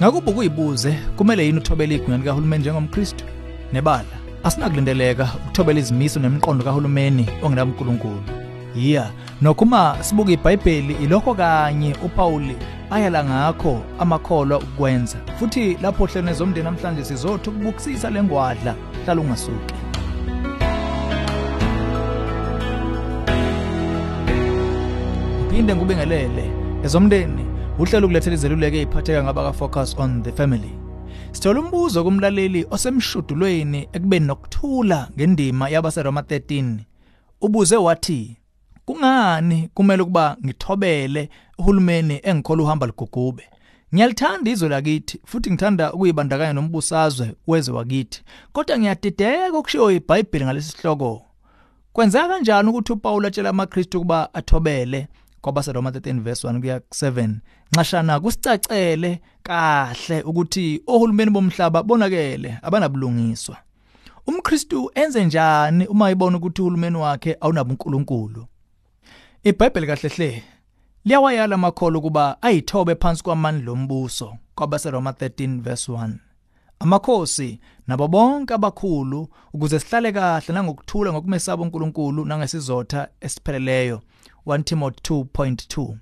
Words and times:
Ngakuba 0.00 0.32
kuyibuze 0.32 0.98
kumele 1.16 1.46
yini 1.46 1.58
uthobele 1.58 1.94
igunya 1.94 2.16
likahulumeni 2.16 2.60
njengomKristu? 2.60 3.24
Nebala, 3.72 4.04
asinakulindeleka 4.44 5.28
ukuthobela 5.36 5.80
izimiso 5.80 6.20
nemiqondo 6.20 6.64
kahulumeni 6.64 7.26
ongenaMkulunkulu. 7.42 8.22
Yiya, 8.76 9.10
nokhuma 9.42 9.96
sibuka 10.00 10.32
iBhayibheli 10.32 10.94
ilokho 10.94 11.34
kanye 11.34 11.96
uPauli 12.04 12.56
ayala 12.90 13.24
ngakho 13.24 13.82
amakholwa 13.98 14.58
ukwenza. 14.58 15.18
Futhi 15.38 15.78
lapho 15.82 16.06
hlene 16.06 16.32
zomndeni 16.32 16.64
namhlanje 16.64 17.04
sizothi 17.04 17.50
ukubukisisa 17.50 18.10
lengwadla 18.10 18.74
hlala 19.04 19.20
ungasuki. 19.20 19.74
Phinde 25.50 25.74
ngubingelele 25.76 26.50
ezomndeni 26.84 27.47
uhlelo 27.78 28.06
ukulethela 28.06 28.34
izeluleko 28.34 28.76
eziphatheka 28.76 29.24
ngabaka 29.24 29.52
focus 29.52 29.96
on 29.98 30.22
the 30.22 30.32
family. 30.32 30.70
Sithola 31.32 31.60
umbuzo 31.60 32.04
kumlaleli 32.04 32.66
osemshudulweni 32.70 33.88
ekubeni 33.92 34.26
nokuthula 34.26 35.08
ngendima 35.16 35.68
yabaseRoma 35.68 36.20
13. 36.20 36.78
Ubuze 37.40 37.76
wathi 37.76 38.36
kungani 38.84 39.70
kumele 39.74 40.02
ukuba 40.02 40.36
ngithobele 40.44 41.28
uhulumeni 41.58 42.20
engikhola 42.22 42.62
uhamba 42.62 42.86
ligugube. 42.86 43.44
Ngiyalithanda 43.94 44.50
izwe 44.50 44.68
lakithi 44.68 45.20
futhi 45.24 45.50
ngithanda 45.50 45.92
ukuyibandakanya 45.92 46.52
nombusazwe 46.52 47.34
wezwe 47.46 47.74
wakithi. 47.76 48.22
Kodwa 48.52 48.78
ngiyadideka 48.78 49.58
ukushiyo 49.58 49.90
iBhayibheli 49.90 50.44
ngalesi 50.44 50.70
sihloko. 50.70 51.22
Kwenzeka 51.92 52.28
kanjani 52.28 52.68
ukuthi 52.68 52.92
uPaul 52.92 53.26
atshela 53.26 53.50
amaKristu 53.50 53.98
ukuba 53.98 54.34
athobele 54.34 55.08
kwabaseRoma 55.40 55.90
13 55.90 56.20
verse 56.20 56.48
1 56.48 56.60
kuya 56.60 56.78
7 56.78 57.34
nxashana 57.72 58.20
kusicacele 58.20 59.20
kahle 59.42 60.22
ukuthi 60.22 60.82
ohulumeni 60.86 61.30
bomhlaba 61.30 61.82
bonakele 61.82 62.58
abanabulungiswa. 62.62 63.56
umKristu 64.26 64.90
enze 64.94 65.24
njani 65.24 65.86
uma 65.86 66.10
ibona 66.10 66.36
ukuthi 66.36 66.62
uhulumeni 66.62 66.96
wakhe 66.96 67.36
awunabo 67.40 67.70
uNkulunkulu 67.70 68.46
iBhayibheli 69.44 69.86
kahle 69.86 70.08
hle 70.08 70.42
liyawayala 71.04 71.54
amakholo 71.54 72.00
kuba 72.00 72.42
ayithobe 72.42 72.94
phansi 72.94 73.22
kwamandla 73.22 73.72
ombuso 73.72 74.36
kwabaseRoma 74.54 75.10
13 75.10 75.60
verse 75.60 75.92
1 75.92 76.10
amakhosi 76.80 77.60
nabo 77.86 78.08
bonke 78.08 78.54
abakhulu 78.54 79.28
ukuze 79.52 79.80
sihlale 79.80 80.12
kahle 80.12 80.54
nangokuthula 80.54 81.12
ngokumesaba 81.12 81.62
uNkulunkulu 81.62 82.24
nangesizotha 82.24 83.08
esipheleleyo. 83.20 84.02
1 84.48 84.62
Timothy 84.64 85.14
2.2 85.14 85.94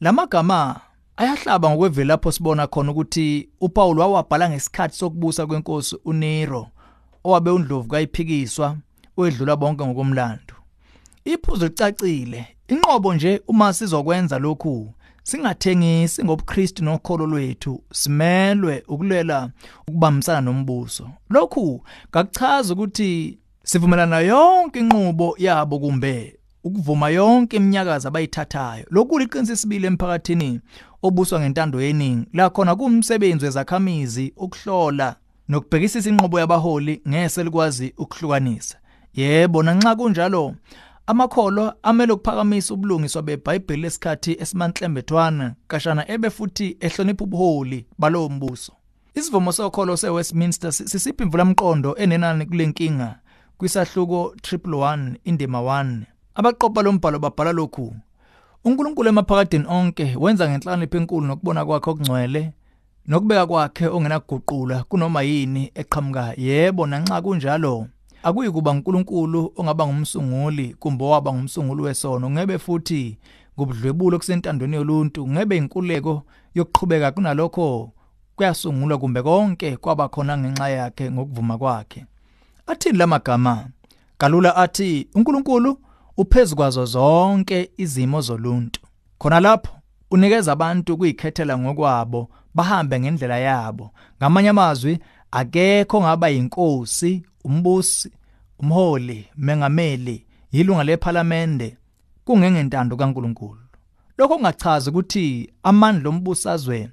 lamagama 0.00 0.80
ayahlaba 1.16 1.70
ngokwevela 1.70 2.14
lapho 2.14 2.32
sibona 2.32 2.66
khona 2.66 2.92
ukuthi 2.92 3.48
uPaul 3.60 3.98
wawabhala 3.98 4.50
ngesikhathi 4.50 4.96
sokubusa 4.96 5.46
kwenkosi 5.46 5.96
uNero 6.04 6.68
owabe 7.24 7.50
undlovu 7.50 7.88
kayiphikiswa 7.88 8.76
wedlula 9.16 9.56
bonke 9.56 9.86
ngokomlando. 9.86 10.54
Iphuzo 11.24 11.66
licacile 11.66 12.46
inqobo 12.68 13.14
nje 13.14 13.42
uma 13.48 13.72
sizokwenza 13.72 14.38
lokhu 14.38 14.94
singathengisi 15.22 16.24
ngobuKristu 16.24 16.84
nokholo 16.84 17.26
lwethu 17.26 17.82
simelwe 17.92 18.82
ukulwela 18.88 19.50
ukubambisana 19.88 20.40
nombuso. 20.40 21.10
Lokhu 21.30 21.84
kakuchaza 22.10 22.74
ukuthi 22.74 23.38
sivumelana 23.64 24.18
yonke 24.18 24.78
inqubo 24.78 25.34
yabo 25.38 25.78
kumbe 25.78 26.38
ukuvuma 26.64 27.08
yonke 27.08 27.56
iminyakazo 27.56 28.08
abayithathayo. 28.08 28.86
Lokhu 28.90 29.18
liqinisa 29.18 29.52
isibili 29.52 29.86
emphakathini 29.86 30.60
obuswa 31.02 31.40
ngentando 31.40 31.82
yeningi. 31.82 32.26
La 32.32 32.50
khona 32.50 32.76
kuumsebenzi 32.76 33.44
wezakhamizi 33.44 34.32
ukuhlola 34.36 35.16
nokubhekisisa 35.48 36.10
inqobo 36.10 36.40
yabaholi 36.40 37.02
ngese 37.08 37.44
likwazi 37.44 37.94
ukuhlukanisa. 37.98 38.78
Yebo 39.14 39.62
nanxa 39.62 39.96
kunjalo 39.96 40.54
amakholo 41.06 41.72
amele 41.82 42.12
ukuphakamisa 42.12 42.74
ubulungiswa 42.74 43.22
beBhayibheli 43.22 43.82
lesikhathi 43.82 44.36
esimanhlembethwana 44.40 45.54
kashana 45.68 46.10
ebe 46.10 46.30
futhi 46.30 46.76
ehlonipha 46.80 47.24
ubuholi 47.24 47.86
balowo 47.98 48.28
mbuso. 48.28 48.72
Isivumo 49.14 49.52
sokholo 49.52 49.96
seWestminster 49.96 50.72
sisiphi 50.72 51.22
imvulamqondo 51.22 51.96
enenani 51.96 52.46
kulenkinga? 52.46 53.18
Kwisahluko 53.58 54.34
111 54.42 55.14
indima 55.24 55.58
1 55.58 56.13
abaqopha 56.34 56.82
lombhalo 56.82 57.18
babhala 57.18 57.52
lokhu. 57.52 57.94
uNkulunkulu 58.64 59.08
emaphakadeni 59.08 59.64
onke 59.68 60.16
wenza 60.20 60.48
ngenhlanipho 60.48 60.96
enkulu 60.96 61.26
nokubona 61.26 61.64
kwakhe 61.64 61.90
okungcwele 61.90 62.52
nokubeka 63.08 63.46
kwakhe 63.46 63.86
ongenaguqula 63.86 64.84
kunoma 64.88 65.22
yini 65.22 65.70
eqhamuka. 65.74 66.34
Yebo 66.36 66.86
nanxa 66.86 67.22
kunjalo 67.22 67.86
akuyi 68.22 68.50
kuba 68.50 68.70
uNkulunkulu 68.70 69.52
ongaba 69.56 69.86
ngumsunguli 69.86 70.74
kumbe 70.80 71.04
waba 71.04 71.32
ngumsunguli 71.32 71.82
wesono. 71.82 72.30
Ngebe 72.30 72.58
futhi 72.58 73.18
ngobudlwebulo 73.56 74.18
kusentandweni 74.18 74.76
yoluntu 74.76 75.28
ngebe 75.28 75.56
inkuleko 75.56 76.22
yokuqhubeka 76.54 77.12
kunalokho 77.12 77.90
kuyasungulwa 78.36 78.98
kumbe 78.98 79.22
konke 79.22 79.76
kwaba 79.76 80.08
khona 80.08 80.38
ngenxa 80.38 80.68
yakhe 80.68 81.10
ngokuvuma 81.10 81.58
kwakhe. 81.58 82.06
Athini 82.66 82.98
lamagama 82.98 83.66
kalula 84.18 84.56
athi 84.56 85.08
uNkulunkulu 85.14 85.78
uphezukwazo 86.16 86.84
zonke 86.86 87.70
izimo 87.76 88.20
zoluntu. 88.20 88.80
Khona 89.18 89.40
lapho 89.40 89.74
unikeza 90.10 90.52
abantu 90.52 90.96
kuyikhethela 90.96 91.58
ngokwabo 91.58 92.30
bahambe 92.54 93.00
ngendlela 93.00 93.38
yabo. 93.38 93.90
Ngamanye 94.18 94.48
amazwi 94.48 94.98
akekho 95.30 96.00
ngaba 96.00 96.28
yinkosi 96.28 97.22
umbusi 97.44 98.10
umholi 98.58 99.28
mengameli 99.36 100.26
yilunga 100.52 100.84
lephalamende 100.84 101.76
kungengentando 102.24 102.96
kaNkuluNkulu. 102.96 103.60
Lokho 104.18 104.34
kungachaza 104.34 104.90
ukuthi 104.90 105.52
amandla 105.62 106.08
ombusazwe 106.08 106.90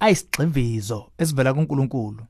ayisigxivizo 0.00 1.06
esivela 1.18 1.54
kuNkuluNkulu. 1.54 2.22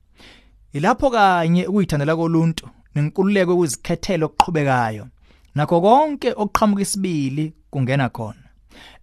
Ilapho 0.73 1.11
kanye 1.11 1.67
ukuyithandela 1.67 2.17
koluntu 2.17 2.69
nenkululeko 2.95 3.55
ukuzikhethela 3.55 4.27
okuqhubekayo. 4.27 5.07
Nakho 5.57 5.81
konke 5.81 6.31
okuqhamuka 6.37 6.83
isibili 6.83 7.53
kungena 7.71 8.09
khona. 8.09 8.45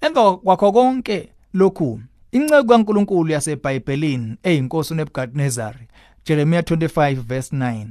Emva 0.01 0.37
kwakho 0.37 0.71
konke 0.71 1.29
lokhu 1.53 1.99
inceku 2.31 2.67
kaNkuluNkulu 2.67 3.31
yaseBhayibhelini 3.31 4.37
eyinkosi 4.43 4.93
uNebukadnezar 4.93 5.75
Jeremiah 6.25 6.63
25 6.63 7.15
verse 7.15 7.55
9 7.55 7.87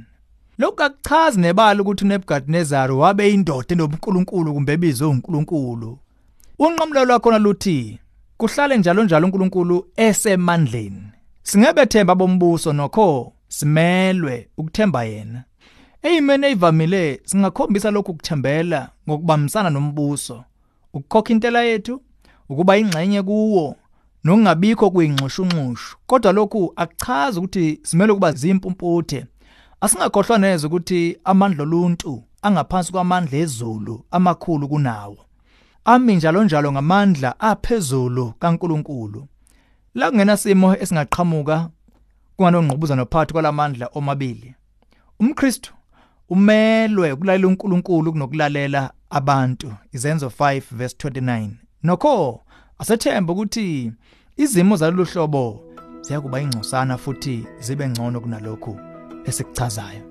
Lokhu 0.57 0.83
akuchazi 0.83 1.39
nebala 1.39 1.81
ukuthi 1.81 2.05
uNebukadnezar 2.05 2.91
wabe 2.91 3.33
indoda 3.33 3.67
enobuNkulunkulu 3.69 4.53
kumbe 4.53 4.73
ebizwe 4.73 5.07
uNkulunkulu 5.07 5.99
Unqamlo 6.59 7.05
lwakho 7.05 7.39
luthi 7.39 7.99
kuhlale 8.37 8.77
njalo 8.77 9.03
njalo 9.03 9.25
uNkulunkulu 9.25 9.85
esemandleni. 9.95 11.03
Singebethemba 11.43 12.15
bombuso 12.15 12.73
nokho 12.73 13.33
simelwe 13.47 14.47
ukuthemba 14.57 15.03
yena. 15.03 15.43
Eyimene 16.03 16.49
evamile 16.51 17.21
singakhombisa 17.25 17.91
lokhu 17.91 18.11
ukuthembela 18.11 18.89
ngokubambisana 19.07 19.69
nombuso. 19.69 20.43
Ukukhokha 20.93 21.33
intela 21.33 21.61
yethu 21.63 22.01
ukuba 22.49 22.77
ingxenye 22.77 23.21
kuwo 23.21 23.75
nokungabikho 24.23 24.91
kuyingxushunxushu 24.91 25.97
kodwa 26.07 26.31
lokhu 26.31 26.73
akuchazi 26.75 27.39
ukuthi 27.39 27.79
simele 27.83 28.13
kuba 28.13 28.31
zimpumputhe 28.31 29.25
asingakhohlwa 29.81 30.37
neze 30.37 30.67
ukuthi 30.67 31.17
amandla 31.23 31.63
oluntu 31.63 32.23
angaphansi 32.41 32.91
kwamandla 32.91 33.37
ezulu 33.37 34.05
amakhulu 34.11 34.67
kunawo. 34.67 35.17
Ami 35.85 36.15
njalo 36.15 36.43
njalo 36.43 36.71
ngamandla 36.71 37.39
aphezulu 37.39 38.33
kaNkuluNkulu. 38.39 39.27
La 39.95 40.09
kungena 40.09 40.37
simo 40.37 40.75
esingaqhamuka 40.75 41.69
kunganongqubuzana 42.35 43.05
phakathi 43.05 43.33
kwalamandla 43.33 43.89
omabili. 43.93 44.55
umKristu 45.19 45.73
umelwe 46.29 47.11
ukulalela 47.11 47.47
uNkulunkulu 47.47 48.11
kunokulalela 48.11 48.91
abantu. 49.09 49.73
Izenzo 49.91 50.27
5 50.27 50.61
verse 50.71 50.95
29 51.07 51.49
nokho 51.83 52.41
asethemba 52.79 53.33
ukuthi 53.33 53.91
izimo 54.37 54.75
zalolu 54.75 55.05
hlobo 55.05 55.63
ziyakuba 56.01 56.41
ingcosana 56.41 56.97
futhi 56.97 57.47
zibe 57.59 57.89
ngcono 57.89 58.21
kunalokho 58.21 58.79
esikuchazayo 59.25 60.01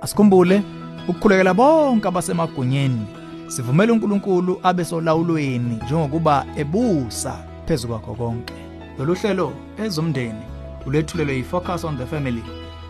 asikhumbule 0.00 0.62
ukukhulekela 1.08 1.54
bonke 1.54 2.08
abasemagunyeni. 2.08 3.06
Sivumela 3.48 3.92
uNkulunkulu 3.92 4.60
abe 4.62 4.84
solawulweni 4.84 5.80
njengokuba 5.84 6.46
ebusa 6.56 7.44
phezulu 7.66 7.98
kwakho 7.98 8.14
konke. 8.14 8.54
Lolu 8.98 9.14
hlelo 9.14 9.52
ezomndeni 9.84 10.42
ulethulelwe 10.86 11.36
yifocus 11.36 11.84
on 11.84 11.98
the 11.98 12.06
family 12.06 12.42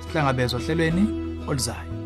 sihlangabezwa 0.06 0.61
hlelweni 0.61 1.08
oluzayo. 1.49 2.00